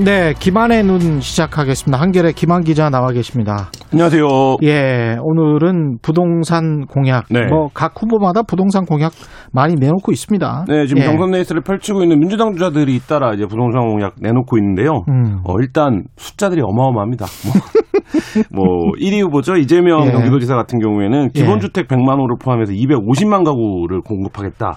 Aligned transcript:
네, 0.00 0.32
김한의 0.38 0.84
눈 0.84 1.18
시작하겠습니다. 1.20 2.00
한결의 2.00 2.32
김한 2.32 2.62
기자 2.62 2.88
나와 2.88 3.08
계십니다. 3.10 3.68
안녕하세요. 3.92 4.28
예, 4.62 5.16
오늘은 5.20 5.98
부동산 6.02 6.86
공약, 6.86 7.24
네. 7.30 7.46
뭐각 7.46 8.00
후보마다 8.00 8.44
부동산 8.44 8.84
공약 8.84 9.10
많이 9.52 9.74
내놓고 9.74 10.12
있습니다. 10.12 10.66
네, 10.68 10.86
지금 10.86 11.02
예. 11.02 11.06
경선 11.06 11.32
레이스를 11.32 11.62
펼치고 11.62 12.04
있는 12.04 12.20
민주당 12.20 12.52
주자들이 12.52 12.94
잇따라 12.94 13.34
이제 13.34 13.44
부동산 13.46 13.88
공약 13.90 14.14
내놓고 14.20 14.56
있는데요. 14.58 15.02
음. 15.08 15.40
어, 15.42 15.54
일단 15.60 16.04
숫자들이 16.16 16.62
어마어마합니다. 16.64 17.26
뭐, 18.54 18.64
뭐 18.64 18.92
1위 19.00 19.20
후보죠. 19.24 19.56
이재명 19.56 20.06
예. 20.06 20.12
경기도지사 20.12 20.54
같은 20.54 20.78
경우에는 20.78 21.30
예. 21.34 21.40
기본주택 21.40 21.88
100만 21.88 22.20
호를 22.20 22.36
포함해서 22.40 22.72
250만 22.72 23.44
가구를 23.44 24.02
공급하겠다. 24.02 24.76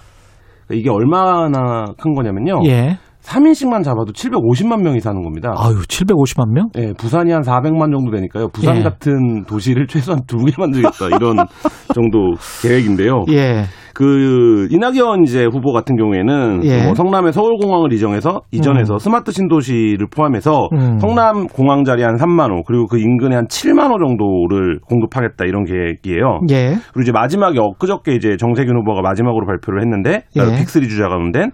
그러니까 0.65 0.71
이게 0.71 0.89
얼마나 0.89 1.85
큰 1.99 2.15
거냐면요. 2.15 2.61
예. 2.65 2.97
3인씩만 3.23 3.83
잡아도 3.83 4.11
750만 4.13 4.81
명이 4.81 4.99
사는 4.99 5.21
겁니다. 5.21 5.53
아유, 5.57 5.75
750만 5.87 6.53
명? 6.53 6.69
예, 6.77 6.93
부산이 6.97 7.31
한 7.31 7.41
400만 7.41 7.91
정도 7.91 8.11
되니까요. 8.11 8.49
부산 8.49 8.77
예. 8.77 8.81
같은 8.83 9.43
도시를 9.45 9.85
최소한 9.87 10.21
두 10.27 10.37
개 10.45 10.51
만들겠다. 10.57 11.07
이런 11.15 11.35
정도 11.93 12.33
계획인데요. 12.63 13.25
예. 13.31 13.63
그 13.93 14.67
이낙연 14.71 15.23
이제 15.25 15.45
후보 15.45 15.73
같은 15.73 15.97
경우에는 15.97 16.61
예. 16.63 16.85
뭐 16.85 16.95
성남의 16.95 17.33
서울공항을 17.33 17.91
이정해서 17.93 18.41
이전해서 18.51 18.97
스마트 18.99 19.31
신도시를 19.31 20.07
포함해서 20.09 20.69
음. 20.73 20.97
성남 20.99 21.47
공항 21.47 21.83
자리 21.83 22.01
한 22.01 22.15
3만 22.15 22.51
호 22.51 22.63
그리고 22.63 22.87
그 22.87 22.97
인근에 22.99 23.35
한 23.35 23.45
7만 23.47 23.91
호 23.91 23.99
정도를 23.99 24.79
공급하겠다 24.87 25.43
이런 25.45 25.65
계획이에요. 25.65 26.39
예. 26.51 26.75
그리고 26.93 27.01
이제 27.01 27.11
마지막에 27.11 27.59
엊그저께 27.59 28.13
이제 28.15 28.37
정세균 28.37 28.77
후보가 28.77 29.01
마지막으로 29.01 29.45
발표를 29.45 29.81
했는데 29.81 30.23
예. 30.37 30.39
픽3 30.41 30.87
주자 30.89 31.09
가운데 31.09 31.47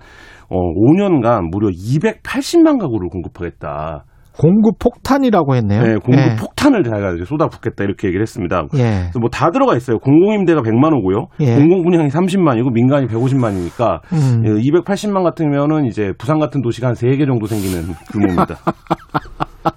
어 0.49 0.55
5년간 0.57 1.49
무려 1.51 1.69
280만 1.69 2.79
가구를 2.79 3.09
공급하겠다. 3.09 4.05
공급 4.39 4.77
폭탄이라고 4.77 5.55
했네요. 5.55 5.81
네, 5.81 5.95
공급 5.95 6.19
예. 6.19 6.35
폭탄을 6.35 6.83
자기가 6.83 7.13
이제 7.13 7.25
쏟아붓겠다 7.25 7.83
이렇게 7.83 8.05
얘기를 8.07 8.21
했습니다. 8.21 8.65
예. 8.75 8.83
그래서 9.09 9.17
뭐 9.19 9.29
다 9.31 9.49
들어가 9.49 9.75
있어요. 9.75 9.97
공공임대가 9.97 10.61
100만 10.61 10.93
호고요. 10.93 11.25
예. 11.39 11.55
공공분양이 11.55 12.09
30만이고 12.09 12.71
민간이 12.71 13.07
150만이니까 13.07 14.01
음. 14.13 14.43
280만 14.43 15.23
같으면은 15.23 15.85
이제 15.85 16.11
부산 16.19 16.37
같은 16.37 16.61
도시가 16.61 16.89
한 16.89 16.93
3개 16.93 17.25
정도 17.25 17.47
생기는 17.47 17.95
규모입니다. 18.11 18.57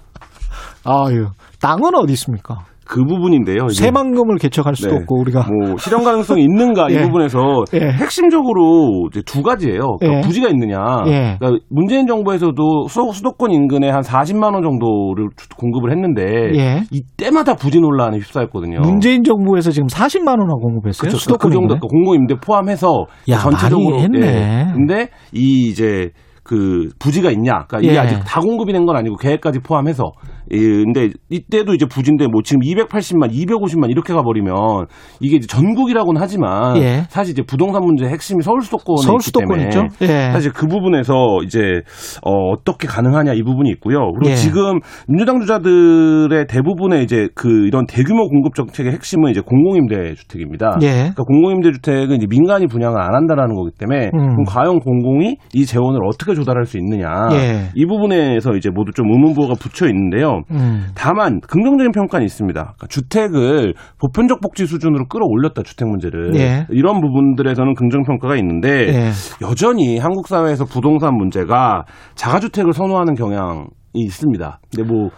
아유, 0.85 1.27
땅은 1.61 1.95
어디 1.95 2.13
있습니까? 2.13 2.59
그 2.91 3.05
부분인데요. 3.05 3.69
새만금을 3.69 4.35
개척할 4.37 4.75
수도 4.75 4.89
네. 4.91 4.97
없고 4.97 5.21
우리가 5.21 5.47
뭐 5.47 5.77
실현 5.77 6.03
가능성이 6.03 6.41
있는가 6.43 6.89
이 6.89 6.95
예. 6.99 7.01
부분에서 7.03 7.39
예. 7.73 7.79
핵심적으로 7.93 9.07
이제 9.09 9.21
두 9.25 9.41
가지예요. 9.41 9.95
그러니까 9.99 10.17
예. 10.17 10.21
부지가 10.27 10.49
있느냐. 10.49 10.77
예. 11.07 11.37
그러니까 11.39 11.63
문재인 11.69 12.05
정부에서도 12.05 12.87
수, 12.89 13.09
수도권 13.13 13.51
인근에 13.51 13.89
한 13.89 14.01
40만 14.01 14.53
원 14.53 14.61
정도를 14.61 15.29
주- 15.37 15.47
공급을 15.57 15.91
했는데 15.91 16.51
예. 16.55 16.81
이때마다 16.91 17.55
부지 17.55 17.79
논란에 17.79 18.17
휩싸였거든요. 18.17 18.81
문재인 18.81 19.23
정부에서 19.23 19.71
지금 19.71 19.87
40만 19.87 20.27
원을 20.39 20.47
공급했어요. 20.61 20.99
그렇죠. 20.99 21.17
수도권 21.17 21.49
그 21.49 21.53
정도 21.55 21.75
인근에? 21.75 21.87
공공 21.89 22.15
임대 22.15 22.35
포함해서 22.35 23.05
야, 23.29 23.37
전체적으로 23.37 23.91
많이 23.91 24.03
했네. 24.03 24.27
예. 24.27 24.73
근데 24.73 25.07
이 25.33 25.69
이제 25.69 26.09
그 26.43 26.89
부지가 26.99 27.31
있냐? 27.31 27.65
그러니까 27.67 27.79
이게 27.81 27.93
예. 27.93 27.97
아직 27.99 28.19
다 28.25 28.41
공급이 28.41 28.73
된 28.73 28.85
건 28.85 28.97
아니고 28.97 29.15
계획까지 29.15 29.59
포함해서. 29.59 30.11
예, 30.53 30.57
근데 30.57 31.09
이때도 31.29 31.73
이제 31.73 31.85
부지인데 31.85 32.27
뭐 32.27 32.41
지금 32.43 32.61
280만, 32.61 33.31
250만 33.31 33.89
이렇게 33.89 34.13
가버리면 34.13 34.55
이게 35.19 35.39
전국이라고는 35.39 36.21
하지만 36.21 36.77
예. 36.77 37.03
사실 37.09 37.31
이제 37.31 37.41
부동산 37.41 37.83
문제 37.83 38.05
의 38.05 38.11
핵심이 38.11 38.41
서울 38.43 38.61
수도권에 38.61 39.05
서울 39.05 39.15
있기 39.15 39.25
수도권 39.25 39.47
때문에 39.47 39.63
있죠. 39.65 39.87
예. 40.01 40.31
사실 40.31 40.51
그 40.51 40.67
부분에서 40.67 41.39
이제 41.43 41.81
어, 42.23 42.51
어떻게 42.51 42.87
가능하냐 42.87 43.33
이 43.33 43.43
부분이 43.43 43.69
있고요. 43.71 44.11
그리고 44.13 44.31
예. 44.31 44.35
지금 44.35 44.79
민주당 45.07 45.39
주자들의 45.39 46.47
대부분의 46.47 47.03
이제 47.03 47.29
그 47.33 47.67
이런 47.67 47.85
대규모 47.85 48.27
공급 48.27 48.55
정책의 48.55 48.91
핵심은 48.91 49.31
이제 49.31 49.41
공공임대 49.41 50.15
주택입니다. 50.15 50.77
예. 50.81 50.91
그러니까 50.91 51.23
공공임대 51.23 51.71
주택은 51.71 52.17
이제 52.17 52.27
민간이 52.29 52.67
분양을 52.67 52.99
안 52.99 53.15
한다라는 53.15 53.55
거기 53.55 53.71
때문에 53.77 54.11
음. 54.13 54.29
그럼 54.31 54.43
과연 54.45 54.79
공공이 54.79 55.37
이 55.53 55.65
재원을 55.65 56.01
어떻게 56.05 56.33
조달할 56.33 56.65
수 56.65 56.77
있느냐 56.77 57.29
예. 57.31 57.69
이 57.75 57.85
부분에서 57.85 58.51
이제 58.55 58.69
모두 58.69 58.91
좀 58.91 59.09
의문부호가 59.11 59.55
붙여 59.59 59.87
있는데요. 59.87 60.40
음. 60.51 60.87
다만 60.95 61.39
긍정적인 61.41 61.91
평가는 61.91 62.25
있습니다. 62.25 62.61
그러니까 62.61 62.87
주택을 62.87 63.73
보편적 63.99 64.41
복지 64.41 64.65
수준으로 64.65 65.05
끌어올렸다 65.07 65.63
주택 65.63 65.87
문제를 65.87 66.35
예. 66.35 66.65
이런 66.69 67.01
부분들에서는 67.01 67.75
긍정 67.75 68.03
평가가 68.03 68.35
있는데 68.37 68.87
예. 68.87 69.11
여전히 69.41 69.97
한국 69.97 70.27
사회에서 70.27 70.65
부동산 70.65 71.15
문제가 71.15 71.83
자가주택을 72.15 72.73
선호하는 72.73 73.15
경향이 73.15 73.67
있습니다. 73.93 74.59
근데 74.73 74.89
뭐 74.91 75.09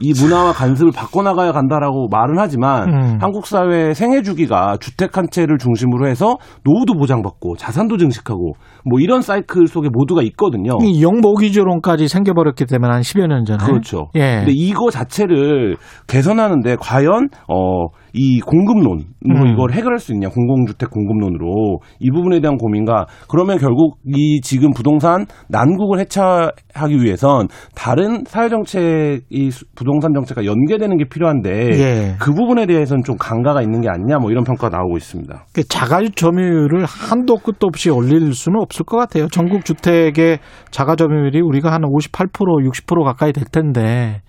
이 0.00 0.12
문화와 0.20 0.52
간섭을 0.52 0.92
바꿔나가야 0.94 1.52
간다라고 1.52 2.08
말은 2.10 2.36
하지만 2.38 2.88
음. 2.88 3.18
한국 3.20 3.46
사회 3.46 3.94
생애 3.94 4.22
주기가 4.22 4.76
주택 4.80 5.16
한 5.16 5.26
채를 5.30 5.58
중심으로 5.58 6.08
해서 6.08 6.36
노후도 6.64 6.94
보장받고 6.94 7.56
자산도 7.56 7.96
증식하고 7.96 8.52
뭐 8.84 9.00
이런 9.00 9.20
사이클 9.22 9.66
속에 9.66 9.88
모두가 9.92 10.22
있거든요. 10.22 10.78
이 10.82 11.02
영모기조론까지 11.02 12.08
생겨버렸기 12.08 12.64
때문에 12.66 12.92
한 12.92 13.00
10여 13.02 13.26
년 13.26 13.44
전에. 13.44 13.58
그렇죠. 13.64 14.08
예. 14.14 14.38
근데 14.38 14.52
이거 14.54 14.90
자체를 14.90 15.76
개선하는데 16.06 16.76
과연 16.76 17.28
어 17.48 17.88
이 18.14 18.40
공급론 18.40 19.04
뭐 19.26 19.42
음. 19.42 19.48
이걸 19.48 19.70
해결할 19.72 19.98
수 19.98 20.12
있냐 20.14 20.28
공공주택 20.30 20.90
공급론으로 20.90 21.80
이 22.00 22.10
부분에 22.10 22.40
대한 22.40 22.56
고민과 22.56 23.06
그러면 23.28 23.58
결국 23.58 23.98
이 24.06 24.40
지금 24.40 24.70
부동산 24.72 25.26
난국을 25.48 25.98
해체하기 26.00 27.02
위해선 27.02 27.48
다른 27.74 28.24
사회 28.26 28.48
정책 28.48 29.20
이 29.30 29.50
수- 29.50 29.66
부동산 29.88 30.12
정책과 30.12 30.44
연계되는 30.44 30.98
게 30.98 31.04
필요한데 31.04 31.70
예. 31.72 32.16
그 32.18 32.34
부분에 32.34 32.66
대해서는 32.66 33.02
좀 33.04 33.16
강가가 33.16 33.62
있는 33.62 33.80
게 33.80 33.88
아니냐 33.88 34.18
뭐 34.18 34.30
이런 34.30 34.44
평가가 34.44 34.76
나오고 34.76 34.98
있습니다. 34.98 35.46
그 35.54 35.66
자가 35.66 36.02
점유율을 36.14 36.84
한도 36.84 37.36
끝도 37.36 37.66
없이 37.66 37.88
올릴 37.88 38.34
수는 38.34 38.60
없을 38.60 38.84
것 38.84 38.98
같아요. 38.98 39.28
전국 39.28 39.64
주택의 39.64 40.40
자가 40.70 40.94
점유율이 40.94 41.40
우리가 41.40 41.72
한 41.72 41.80
58% 41.82 42.30
60% 42.30 43.04
가까이 43.04 43.32
될 43.32 43.44
텐데 43.44 44.20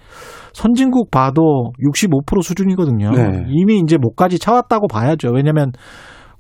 선진국 0.54 1.12
봐도 1.12 1.74
65% 1.94 2.42
수준이거든요. 2.42 3.12
네. 3.12 3.46
이미 3.50 3.80
이제 3.80 3.98
목까지 4.00 4.40
차왔다고 4.40 4.88
봐야죠. 4.88 5.32
왜냐하면 5.34 5.72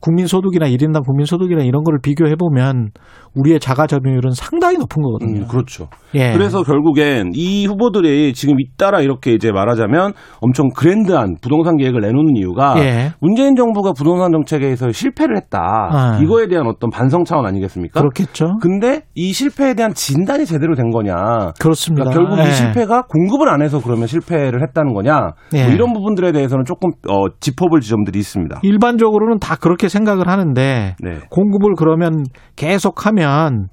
국민소득이나 0.01 0.67
1인당 0.67 1.05
국민소득이나 1.05 1.63
이런 1.63 1.83
거를 1.83 1.99
비교해 2.01 2.35
보면 2.35 2.89
우리의 3.35 3.59
자가 3.59 3.85
점유율은 3.87 4.31
상당히 4.31 4.77
높은 4.77 5.01
거거든요. 5.01 5.41
음, 5.41 5.47
그렇죠. 5.47 5.87
예. 6.15 6.31
그래서 6.33 6.63
결국엔 6.63 7.31
이 7.35 7.65
후보들이 7.67 8.33
지금 8.33 8.59
잇따라 8.59 9.01
이렇게 9.01 9.33
이제 9.33 9.51
말하자면 9.51 10.13
엄청 10.41 10.69
그랜드한 10.75 11.35
부동산 11.41 11.77
계획을 11.77 12.01
내놓는 12.01 12.35
이유가 12.37 12.75
예. 12.79 13.11
문재인 13.19 13.55
정부가 13.55 13.91
부동산 13.93 14.31
정책에서 14.31 14.91
실패를 14.91 15.35
했다. 15.37 15.59
아. 15.59 16.19
이거에 16.21 16.47
대한 16.47 16.65
어떤 16.67 16.89
반성 16.89 17.23
차원 17.25 17.45
아니겠습니까? 17.45 17.99
그렇겠죠. 17.99 18.57
근데 18.61 19.01
이 19.15 19.33
실패에 19.33 19.73
대한 19.73 19.93
진단이 19.93 20.45
제대로 20.45 20.75
된 20.75 20.89
거냐? 20.89 21.51
그렇습니다. 21.59 22.09
그러니까 22.09 22.31
결국 22.31 22.45
예. 22.45 22.49
이 22.49 22.53
실패가 22.53 23.03
공급을 23.03 23.49
안 23.49 23.61
해서 23.61 23.79
그러면 23.83 24.07
실패를 24.07 24.63
했다는 24.63 24.93
거냐? 24.93 25.31
예. 25.53 25.65
뭐 25.65 25.73
이런 25.73 25.93
부분들에 25.93 26.31
대해서는 26.31 26.65
조금 26.65 26.89
어, 27.07 27.25
짚어볼 27.39 27.81
지점들이 27.81 28.17
있습니다. 28.19 28.61
일반적으로는 28.63 29.39
다 29.39 29.55
그렇게 29.55 29.88
생각을 29.89 30.27
하는데 30.27 30.95
네. 30.99 31.19
공급을 31.29 31.75
그러면 31.75 32.25
계속하면 32.55 33.69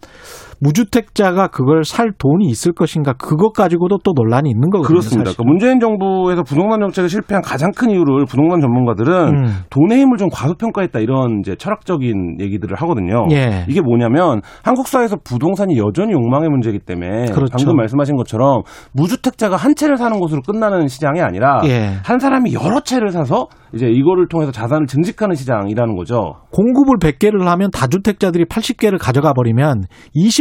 무주택자가 0.60 1.48
그걸 1.48 1.84
살 1.84 2.12
돈이 2.16 2.46
있을 2.46 2.72
것인가 2.72 3.12
그것 3.14 3.52
가지고도 3.52 3.98
또 4.04 4.12
논란이 4.14 4.50
있는 4.50 4.70
거거든요. 4.70 4.88
그렇습니다. 4.88 5.30
사실. 5.30 5.36
그러니까 5.36 5.44
문재인 5.44 5.80
정부에서 5.80 6.42
부동산 6.42 6.80
정책을 6.80 7.08
실패한 7.08 7.42
가장 7.42 7.70
큰 7.76 7.90
이유를 7.90 8.24
부동산 8.26 8.60
전문가들은 8.60 9.28
음. 9.28 9.46
돈의 9.70 9.98
힘을 10.00 10.16
좀 10.16 10.28
과소평가했다 10.32 11.00
이런 11.00 11.40
이제 11.40 11.54
철학적인 11.56 12.38
얘기들을 12.40 12.76
하거든요. 12.80 13.26
예. 13.32 13.64
이게 13.68 13.80
뭐냐면 13.80 14.40
한국 14.62 14.88
사회에서 14.88 15.16
부동산이 15.22 15.76
여전히 15.78 16.12
욕망의 16.12 16.48
문제이기 16.48 16.80
때문에 16.80 17.26
그렇죠. 17.32 17.56
방금 17.56 17.76
말씀하신 17.76 18.16
것처럼 18.16 18.62
무주택자가 18.92 19.56
한 19.56 19.74
채를 19.74 19.96
사는 19.96 20.18
것으로 20.18 20.40
끝나는 20.42 20.88
시장이 20.88 21.20
아니라 21.20 21.60
예. 21.64 21.92
한 22.04 22.18
사람이 22.18 22.54
여러 22.54 22.80
채를 22.80 23.10
사서 23.10 23.48
이제 23.74 23.86
이거를 23.88 24.28
통해서 24.28 24.52
자산을 24.52 24.86
증식하는 24.86 25.34
시장이라는 25.34 25.96
거죠. 25.96 26.34
공급을 26.50 26.96
100개를 26.98 27.44
하면 27.44 27.70
다주택자들이 27.70 28.44
80개를 28.46 28.98
가져가 28.98 29.32
버리면 29.34 29.82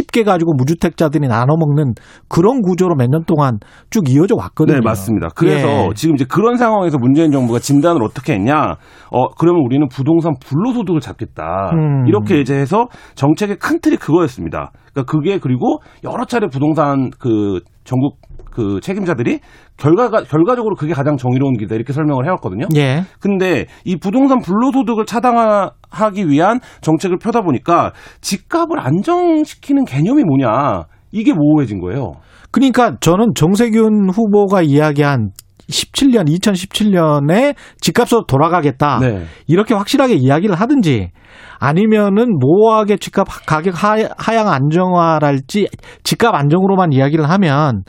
집게 0.06 0.22
가지고 0.24 0.54
무주택자들이 0.54 1.26
나눠 1.28 1.56
먹는 1.56 1.94
그런 2.28 2.60
구조로 2.62 2.94
몇 2.94 3.06
년 3.08 3.24
동안 3.24 3.58
쭉 3.90 4.08
이어져 4.08 4.34
왔거든요. 4.36 4.78
네, 4.78 4.84
맞습니다. 4.84 5.28
그래서 5.34 5.68
예. 5.68 5.90
지금 5.94 6.14
이제 6.16 6.24
그런 6.24 6.56
상황에서 6.56 6.98
문재인 6.98 7.30
정부가 7.30 7.58
진단을 7.60 8.02
어떻게 8.02 8.32
했냐? 8.34 8.76
어, 9.10 9.28
그러면 9.38 9.62
우리는 9.64 9.86
부동산 9.88 10.34
불로소득을 10.40 11.00
잡겠다. 11.00 11.70
음. 11.72 12.06
이렇게 12.06 12.40
이제 12.40 12.54
해서 12.56 12.86
정책의 13.14 13.56
큰 13.58 13.80
틀이 13.80 13.96
그거였습니다. 13.96 14.72
그러니까 14.92 15.12
그게 15.12 15.38
그리고 15.38 15.78
여러 16.04 16.24
차례 16.24 16.48
부동산 16.48 17.10
그 17.18 17.60
전국 17.86 18.18
그 18.50 18.80
책임자들이 18.80 19.40
결과가 19.76 20.24
결과적으로 20.24 20.74
그게 20.76 20.92
가장 20.92 21.16
정의로운 21.16 21.56
길이다 21.56 21.74
이렇게 21.74 21.92
설명을 21.92 22.24
해왔거든요. 22.26 22.66
예. 22.76 23.02
근데 23.20 23.66
이 23.84 23.96
부동산 23.96 24.40
불로소득을 24.40 25.06
차단하기 25.06 26.28
위한 26.28 26.60
정책을 26.80 27.18
펴다 27.18 27.42
보니까 27.42 27.92
집값을 28.20 28.78
안정시키는 28.80 29.84
개념이 29.84 30.24
뭐냐 30.24 30.84
이게 31.12 31.32
모호해진 31.32 31.80
거예요. 31.80 32.12
그러니까 32.50 32.96
저는 33.00 33.34
정세균 33.34 34.10
후보가 34.10 34.62
이야기한 34.62 35.30
17년, 35.70 36.28
2017년에 36.28 37.54
집값으로 37.80 38.24
돌아가겠다. 38.26 38.98
네. 39.00 39.24
이렇게 39.46 39.74
확실하게 39.74 40.14
이야기를 40.14 40.54
하든지 40.54 41.10
아니면은 41.58 42.38
모호하게 42.38 42.98
집값 42.98 43.26
가격 43.46 43.82
하, 43.82 43.96
하향 44.16 44.48
안정화랄지 44.48 45.68
집값 46.04 46.34
안정으로만 46.34 46.92
이야기를 46.92 47.28
하면 47.30 47.82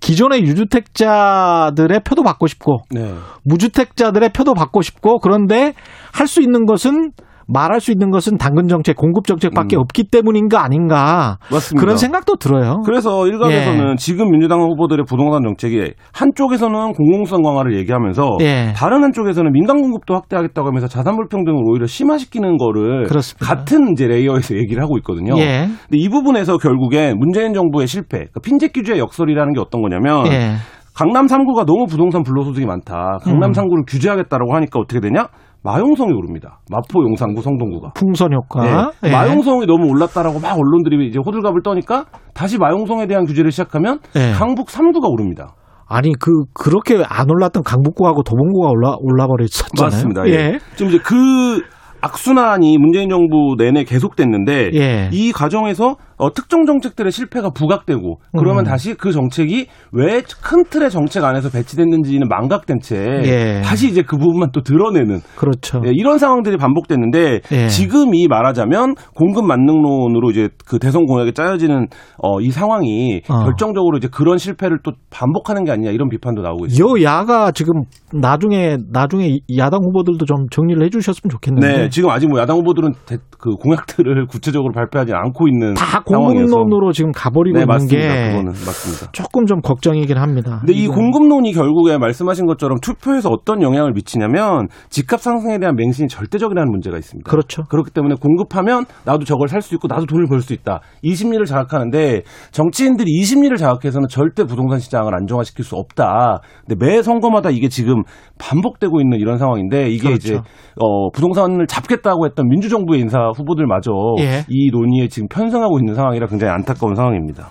기존의 0.00 0.42
유주택자들의 0.42 2.00
표도 2.04 2.22
받고 2.22 2.46
싶고 2.46 2.78
네. 2.90 3.14
무주택자들의 3.44 4.30
표도 4.30 4.54
받고 4.54 4.82
싶고 4.82 5.18
그런데 5.18 5.74
할 6.12 6.26
수 6.26 6.40
있는 6.40 6.64
것은 6.66 7.12
말할 7.46 7.80
수 7.80 7.92
있는 7.92 8.10
것은 8.10 8.38
당근 8.38 8.68
정책, 8.68 8.96
공급 8.96 9.26
정책밖에 9.26 9.76
음. 9.76 9.80
없기 9.80 10.04
때문인가 10.10 10.64
아닌가 10.64 11.38
맞습니다. 11.50 11.80
그런 11.80 11.96
생각도 11.96 12.36
들어요. 12.36 12.80
그래서 12.84 13.26
일각에서는 13.26 13.90
예. 13.92 13.96
지금 13.96 14.30
민주당 14.30 14.60
후보들의 14.60 15.04
부동산 15.06 15.42
정책이 15.42 15.92
한쪽에서는 16.12 16.92
공공성 16.92 17.42
강화를 17.42 17.76
얘기하면서 17.78 18.38
예. 18.40 18.72
다른 18.76 19.02
한쪽에서는 19.02 19.52
민간 19.52 19.80
공급도 19.80 20.14
확대하겠다고 20.14 20.68
하면서 20.68 20.88
자산 20.88 21.16
불평등을 21.16 21.62
오히려 21.64 21.86
심화시키는 21.86 22.56
거를 22.56 23.04
그렇습니다. 23.04 23.46
같은 23.46 23.92
이제 23.92 24.06
레이어에서 24.06 24.56
얘기를 24.56 24.82
하고 24.82 24.96
있거든요. 24.98 25.36
예. 25.38 25.66
근데 25.66 25.98
이 25.98 26.08
부분에서 26.08 26.58
결국에 26.58 27.14
문재인 27.14 27.54
정부의 27.54 27.86
실패, 27.86 28.18
그러니까 28.18 28.40
핀셋 28.42 28.72
규제의 28.72 28.98
역설이라는 28.98 29.52
게 29.52 29.60
어떤 29.60 29.82
거냐면 29.82 30.26
예. 30.28 30.54
강남 30.94 31.26
3구가 31.26 31.66
너무 31.66 31.86
부동산 31.86 32.22
불로소득이 32.22 32.66
많다. 32.66 33.18
강남 33.22 33.50
음. 33.50 33.52
3구를 33.52 33.82
규제하겠다라고 33.88 34.54
하니까 34.54 34.78
어떻게 34.78 35.00
되냐? 35.00 35.26
마용성이 35.64 36.12
오릅니다. 36.12 36.60
마포, 36.70 37.02
용산구, 37.02 37.40
성동구가. 37.40 37.92
풍선 37.94 38.34
효과. 38.34 38.92
네. 39.00 39.08
예. 39.08 39.10
마용성이 39.10 39.64
너무 39.64 39.88
올랐다라고 39.88 40.38
막 40.38 40.58
언론들이 40.58 41.08
이제 41.08 41.18
호들갑을 41.24 41.62
떠니까 41.62 42.04
다시 42.34 42.58
마용성에 42.58 43.06
대한 43.06 43.24
규제를 43.24 43.50
시작하면 43.50 43.98
예. 44.14 44.32
강북 44.32 44.68
3구가 44.68 45.10
오릅니다. 45.10 45.54
아니 45.88 46.12
그 46.20 46.30
그렇게 46.52 47.02
안 47.08 47.30
올랐던 47.30 47.62
강북구하고 47.62 48.22
도봉구가 48.24 48.68
올라 48.68 48.96
올라 49.00 49.26
버렸었잖아요. 49.26 49.86
맞습니다. 49.86 50.26
예. 50.28 50.32
예. 50.32 50.58
지금 50.76 50.92
이제 50.92 50.98
그 51.02 51.62
악순환이 52.02 52.76
문재인 52.76 53.08
정부 53.08 53.54
내내 53.56 53.84
계속됐는데 53.84 54.70
예. 54.74 55.08
이 55.12 55.32
과정에서 55.32 55.96
어, 56.24 56.32
특정 56.32 56.64
정책들의 56.64 57.12
실패가 57.12 57.50
부각되고 57.50 58.16
그러면 58.38 58.64
음. 58.64 58.64
다시 58.64 58.94
그 58.94 59.12
정책이 59.12 59.66
왜 59.92 60.22
큰 60.42 60.64
틀의 60.70 60.90
정책 60.90 61.22
안에서 61.24 61.50
배치됐는지는 61.50 62.28
망각된 62.28 62.78
채 62.80 62.96
예. 63.24 63.60
다시 63.64 63.88
이제 63.88 64.02
그 64.02 64.16
부분만 64.16 64.50
또 64.52 64.62
드러내는 64.62 65.20
그렇죠. 65.36 65.82
예, 65.84 65.90
이런 65.92 66.18
상황들이 66.18 66.56
반복됐는데 66.56 67.40
예. 67.52 67.66
지금이 67.68 68.26
말하자면 68.28 68.94
공급 69.14 69.44
만능론으로 69.46 70.30
이제 70.30 70.48
그 70.66 70.78
대선 70.78 71.04
공약에 71.06 71.32
짜여지는 71.32 71.88
어, 72.22 72.40
이 72.40 72.50
상황이 72.50 73.20
어. 73.28 73.44
결정적으로 73.44 73.98
이제 73.98 74.08
그런 74.10 74.38
실패를 74.38 74.78
또 74.82 74.92
반복하는 75.10 75.64
게 75.64 75.72
아니냐 75.72 75.90
이런 75.90 76.08
비판도 76.08 76.42
나오고 76.42 76.66
있습니다. 76.66 76.84
여야가 77.02 77.52
지금 77.52 77.82
나중에 78.12 78.76
나중에 78.90 79.38
야당 79.56 79.80
후보들도 79.82 80.24
좀 80.24 80.46
정리를 80.50 80.82
해주셨으면 80.86 81.30
좋겠는데 81.30 81.68
네, 81.84 81.88
지금 81.90 82.10
아직 82.10 82.28
뭐 82.28 82.38
야당 82.40 82.56
후보들은 82.58 82.92
대- 83.06 83.18
그 83.38 83.50
공약들을 83.56 84.26
구체적으로 84.28 84.72
발표하지 84.72 85.12
않고 85.14 85.48
있는 85.48 85.74
다 85.74 85.84
상황이어서. 85.84 86.04
공급론으로 86.18 86.92
지금 86.92 87.12
가버리고 87.12 87.56
네, 87.58 87.62
있는 87.62 87.74
맞습니다. 87.74 87.98
게 87.98 88.28
그거는 88.30 88.44
맞습니다. 88.46 89.12
조금 89.12 89.46
좀 89.46 89.60
걱정이긴 89.60 90.16
합니다. 90.18 90.58
근데 90.60 90.72
이 90.72 90.84
이거. 90.84 90.94
공급론이 90.94 91.52
결국에 91.52 91.98
말씀하신 91.98 92.46
것처럼 92.46 92.78
투표에서 92.80 93.28
어떤 93.30 93.62
영향을 93.62 93.92
미치냐면 93.92 94.68
집값 94.90 95.20
상승에 95.20 95.58
대한 95.58 95.74
맹신이 95.76 96.08
절대적이라는 96.08 96.70
문제가 96.70 96.96
있습니다. 96.98 97.28
그렇죠. 97.30 97.64
그렇기 97.64 97.90
때문에 97.90 98.14
공급하면 98.20 98.84
나도 99.04 99.24
저걸 99.24 99.48
살 99.48 99.62
수 99.62 99.74
있고 99.76 99.88
나도 99.88 100.04
돈을 100.06 100.26
벌 100.28 100.40
수 100.42 100.52
있다. 100.52 100.80
이 101.02 101.14
심리를 101.14 101.44
자극하는데 101.46 102.22
정치인들이 102.50 103.10
이 103.10 103.24
심리를 103.24 103.56
자극해서는 103.56 104.08
절대 104.08 104.44
부동산 104.44 104.78
시장을 104.78 105.14
안정화시킬 105.14 105.64
수 105.64 105.76
없다. 105.76 106.40
근데 106.66 106.84
매 106.84 107.00
선거마다 107.02 107.48
이게 107.50 107.68
지금 107.68 108.02
반복되고 108.38 109.00
있는 109.00 109.18
이런 109.18 109.38
상황인데 109.38 109.88
이게 109.90 110.08
그렇죠. 110.08 110.26
이제 110.28 110.40
어 110.80 111.10
부동산을 111.12 111.66
잡겠다고 111.66 112.26
했던 112.26 112.48
민주정부의 112.48 113.00
인사 113.00 113.30
후보들마저 113.36 113.90
예. 114.20 114.44
이 114.48 114.70
논의에 114.70 115.08
지금 115.08 115.28
편승하고 115.28 115.78
있는 115.94 115.96
상황이라 115.96 116.26
굉장히 116.26 116.52
안타까운 116.52 116.94
상황입니다. 116.94 117.48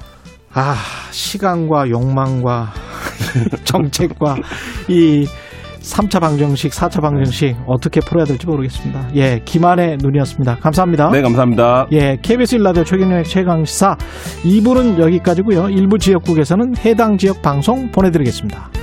아 0.53 0.75
시간과 1.11 1.89
욕망과 1.89 2.73
정책과 3.63 4.35
이 4.87 5.25
3차 5.81 6.21
방정식, 6.21 6.71
4차 6.71 7.01
방정식 7.01 7.57
어떻게 7.67 7.99
풀어야 7.99 8.25
될지 8.25 8.45
모르겠습니다. 8.45 9.09
예, 9.15 9.41
김한의 9.43 9.97
눈이었습니다. 10.01 10.57
감사합니다. 10.57 11.09
네, 11.09 11.21
감사합니다. 11.21 11.87
예, 11.91 12.17
KBS 12.21 12.55
일라디오 12.55 12.83
최경영의 12.85 13.25
최강시사 13.25 13.97
2부는 14.43 14.99
여기까지고요. 14.99 15.69
일부 15.69 15.97
지역국에서는 15.97 16.77
해당 16.85 17.17
지역 17.17 17.41
방송 17.41 17.91
보내드리겠습니다. 17.91 18.82